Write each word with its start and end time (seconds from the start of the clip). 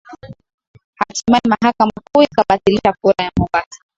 hatimaye 0.99 1.41
mahakama 1.49 1.91
kuu 2.11 2.21
ikabatilisha 2.21 2.93
kura 3.01 3.23
ya 3.25 3.31
Mombasa 3.37 3.79